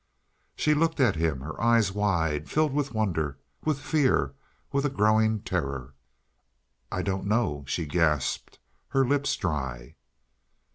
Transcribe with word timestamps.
She 0.55 0.73
looked 0.73 0.99
at 0.99 1.15
him, 1.15 1.41
her 1.41 1.61
eyes 1.61 1.91
wide, 1.91 2.49
filled 2.49 2.73
with 2.73 2.91
wonder, 2.91 3.37
with 3.63 3.77
fear, 3.77 4.33
with 4.71 4.83
a 4.83 4.89
growing 4.89 5.41
terror. 5.41 5.93
"I 6.91 7.03
don't 7.03 7.27
know," 7.27 7.63
she 7.67 7.85
gasped, 7.85 8.57
her 8.87 9.05
lips 9.05 9.35
dry. 9.35 9.93